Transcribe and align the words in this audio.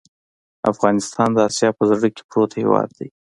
افغانستان 0.71 1.29
د 1.33 1.37
آسیا 1.47 1.69
په 1.77 1.83
زړه 1.89 2.07
کې 2.15 2.21
پروت 2.29 2.51
هېواد 2.61 2.89
دی. 2.97 3.07